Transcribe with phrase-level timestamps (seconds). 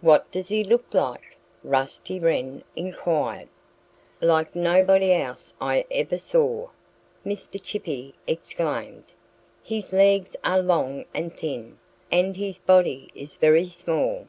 [0.00, 3.48] "What does he look like?" Rusty Wren inquired.
[4.20, 6.68] "Like nobody else I ever saw!"
[7.26, 7.60] Mr.
[7.60, 9.06] Chippy exclaimed.
[9.64, 11.78] "His legs are long and thin;
[12.12, 14.28] and his body is very small.